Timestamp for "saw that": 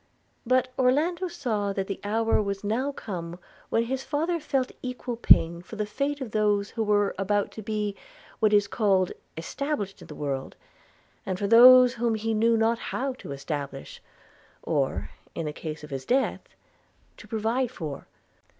1.27-1.85